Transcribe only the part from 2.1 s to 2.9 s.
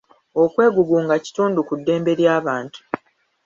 ly'abantu.